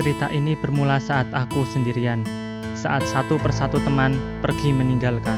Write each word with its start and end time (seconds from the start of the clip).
Cerita 0.00 0.32
ini 0.32 0.56
bermula 0.56 0.96
saat 0.96 1.28
aku 1.28 1.60
sendirian, 1.68 2.24
saat 2.72 3.04
satu 3.04 3.36
persatu 3.36 3.76
teman 3.84 4.16
pergi 4.40 4.72
meninggalkan. 4.72 5.36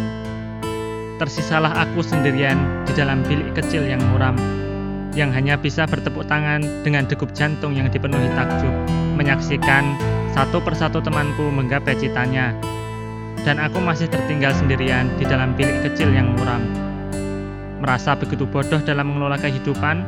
Tersisalah 1.19 1.83
aku 1.83 1.99
sendirian 1.99 2.87
di 2.87 2.95
dalam 2.95 3.27
bilik 3.27 3.59
kecil 3.59 3.83
yang 3.83 3.99
muram, 4.15 4.39
yang 5.19 5.35
hanya 5.35 5.59
bisa 5.59 5.83
bertepuk 5.83 6.31
tangan 6.31 6.63
dengan 6.87 7.11
degup 7.11 7.35
jantung 7.35 7.75
yang 7.75 7.91
dipenuhi 7.91 8.31
takjub, 8.39 8.71
menyaksikan 9.19 9.99
satu 10.31 10.63
persatu 10.63 11.03
temanku 11.03 11.43
menggapai 11.51 11.99
citanya, 11.99 12.55
dan 13.43 13.59
aku 13.59 13.83
masih 13.83 14.07
tertinggal 14.07 14.55
sendirian 14.55 15.11
di 15.19 15.27
dalam 15.27 15.59
bilik 15.59 15.91
kecil 15.91 16.07
yang 16.15 16.39
muram. 16.39 16.63
Merasa 17.83 18.15
begitu 18.15 18.47
bodoh 18.47 18.79
dalam 18.79 19.11
mengelola 19.11 19.43
kehidupan, 19.43 20.07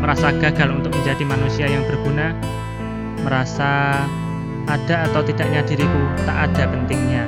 merasa 0.00 0.32
gagal 0.40 0.80
untuk 0.80 0.96
menjadi 0.96 1.28
manusia 1.28 1.68
yang 1.68 1.84
berguna, 1.84 2.32
merasa 3.22 4.02
ada 4.66 5.10
atau 5.10 5.22
tidaknya 5.26 5.62
diriku 5.66 6.02
tak 6.22 6.50
ada 6.50 6.70
pentingnya. 6.70 7.24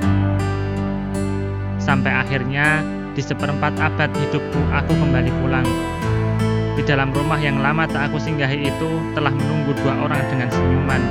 Sampai 1.83 2.15
akhirnya 2.15 2.83
di 3.15 3.23
seperempat 3.23 3.79
abad 3.79 4.11
hidupku 4.11 4.61
aku 4.75 4.93
kembali 4.95 5.31
pulang. 5.43 5.67
Di 6.75 6.83
dalam 6.83 7.15
rumah 7.15 7.39
yang 7.39 7.63
lama 7.63 7.87
tak 7.87 8.11
aku 8.11 8.19
singgahi 8.19 8.67
itu 8.67 8.91
telah 9.15 9.31
menunggu 9.31 9.75
dua 9.79 9.95
orang 10.03 10.19
dengan 10.27 10.51
senyuman. 10.51 11.03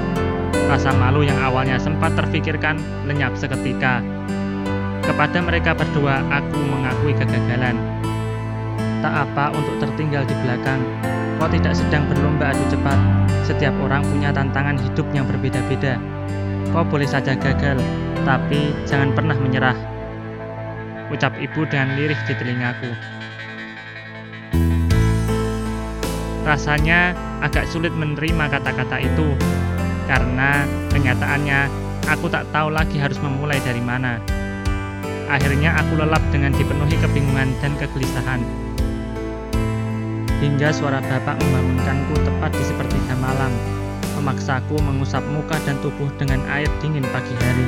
Rasa 0.68 0.92
malu 0.96 1.24
yang 1.24 1.40
awalnya 1.40 1.80
sempat 1.80 2.16
terfikirkan 2.20 2.80
lenyap 3.08 3.36
seketika. 3.40 4.04
Kepada 5.04 5.40
mereka 5.44 5.76
berdua 5.76 6.24
aku 6.32 6.60
mengakui 6.60 7.16
kegagalan. 7.16 7.76
Tak 9.04 9.28
apa 9.28 9.52
untuk 9.52 9.76
tertinggal 9.84 10.24
di 10.24 10.36
belakang. 10.44 10.80
Kau 11.40 11.52
tidak 11.52 11.76
sedang 11.76 12.08
berlomba 12.08 12.56
adu 12.56 12.64
cepat. 12.72 13.00
Setiap 13.44 13.76
orang 13.84 14.08
punya 14.08 14.32
tantangan 14.32 14.80
hidup 14.80 15.04
yang 15.12 15.28
berbeda-beda. 15.28 16.00
Kau 16.72 16.88
boleh 16.88 17.04
saja 17.04 17.36
gagal, 17.36 17.76
tapi 18.24 18.72
jangan 18.88 19.12
pernah 19.12 19.36
menyerah. 19.36 19.76
Ucap 21.12 21.36
ibu 21.36 21.68
dengan 21.68 21.92
lirih 22.00 22.18
di 22.24 22.34
telingaku. 22.40 22.92
Rasanya 26.48 27.12
agak 27.44 27.68
sulit 27.68 27.92
menerima 27.92 28.48
kata-kata 28.48 29.04
itu, 29.04 29.36
karena 30.08 30.64
kenyataannya 30.96 31.68
aku 32.08 32.32
tak 32.32 32.48
tahu 32.56 32.72
lagi 32.72 32.96
harus 32.96 33.20
memulai 33.20 33.60
dari 33.64 33.84
mana. 33.84 34.24
Akhirnya 35.28 35.76
aku 35.84 36.00
lelap 36.00 36.24
dengan 36.32 36.56
dipenuhi 36.56 36.96
kebingungan 37.00 37.52
dan 37.60 37.76
kegelisahan 37.76 38.44
hingga 40.44 40.76
suara 40.76 41.00
bapak 41.00 41.40
membangunkanku 41.40 42.20
tepat 42.20 42.52
di 42.52 42.64
malam, 42.76 42.83
memaksaku 44.44 44.76
mengusap 44.84 45.24
muka 45.32 45.56
dan 45.64 45.80
tubuh 45.80 46.12
dengan 46.20 46.44
air 46.52 46.68
dingin 46.84 47.08
pagi 47.16 47.32
hari. 47.32 47.64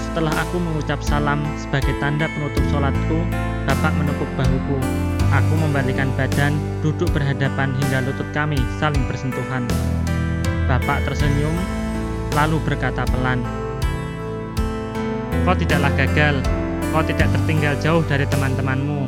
Setelah 0.00 0.32
aku 0.32 0.56
mengucap 0.56 0.96
salam 1.04 1.44
sebagai 1.60 1.92
tanda 2.00 2.24
penutup 2.32 2.64
sholatku, 2.72 3.20
bapak 3.68 3.92
menepuk 4.00 4.32
bahuku. 4.32 4.80
Aku 5.28 5.60
membalikkan 5.60 6.08
badan, 6.16 6.56
duduk 6.80 7.12
berhadapan 7.12 7.76
hingga 7.84 8.00
lutut 8.00 8.24
kami 8.32 8.56
saling 8.80 9.04
bersentuhan. 9.12 9.68
Bapak 10.64 11.04
tersenyum, 11.04 11.52
lalu 12.32 12.56
berkata 12.64 13.04
pelan, 13.12 13.44
Kau 15.44 15.52
tidaklah 15.52 15.92
gagal, 16.00 16.40
kau 16.96 17.04
tidak 17.04 17.28
tertinggal 17.28 17.76
jauh 17.76 18.00
dari 18.08 18.24
teman-temanmu. 18.24 19.04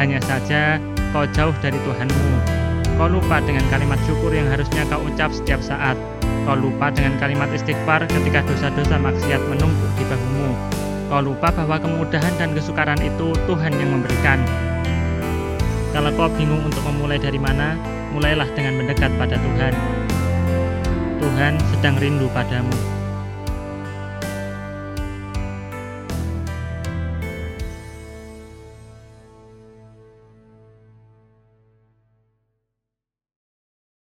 Hanya 0.00 0.24
saja 0.24 0.80
kau 1.12 1.28
jauh 1.36 1.52
dari 1.60 1.76
Tuhanmu. 1.84 2.61
Kau 3.00 3.08
lupa 3.08 3.40
dengan 3.40 3.64
kalimat 3.72 3.98
syukur 4.04 4.30
yang 4.30 4.46
harusnya 4.52 4.84
kau 4.86 5.00
ucap 5.02 5.32
setiap 5.32 5.64
saat. 5.64 5.96
Kau 6.44 6.54
lupa 6.58 6.92
dengan 6.92 7.16
kalimat 7.16 7.48
istighfar 7.50 8.04
ketika 8.10 8.44
dosa-dosa 8.44 9.00
maksiat 9.00 9.42
menumpuk 9.48 9.90
di 9.96 10.04
bahumu. 10.06 10.50
Kau 11.08 11.22
lupa 11.24 11.48
bahwa 11.52 11.76
kemudahan 11.80 12.34
dan 12.36 12.52
kesukaran 12.52 13.00
itu 13.00 13.32
Tuhan 13.48 13.72
yang 13.76 13.90
memberikan. 13.96 14.40
Kalau 15.92 16.08
kau 16.16 16.28
bingung 16.32 16.64
untuk 16.64 16.84
memulai 16.88 17.20
dari 17.20 17.36
mana, 17.36 17.76
mulailah 18.16 18.48
dengan 18.56 18.80
mendekat 18.80 19.12
pada 19.20 19.36
Tuhan. 19.36 19.74
Tuhan 21.20 21.52
sedang 21.72 21.96
rindu 22.00 22.28
padamu. 22.32 23.01